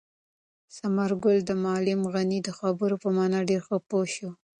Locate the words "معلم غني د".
1.63-2.49